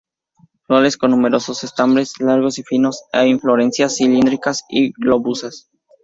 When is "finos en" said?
2.63-3.27